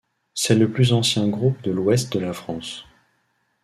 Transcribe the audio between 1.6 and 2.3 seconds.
de l'ouest de